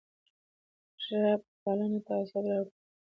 [1.03, 2.71] ژب پالنه تعصب راوړي